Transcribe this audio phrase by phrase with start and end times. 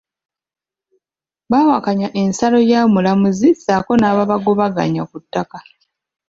[1.51, 5.59] Bawakanya ensala y'omulamuzi ssaako n'ababagobaganya ku ttaka